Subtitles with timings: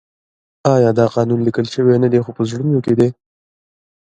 [0.73, 3.09] آیا دا قانون لیکل شوی نه دی خو په زړونو کې دی؟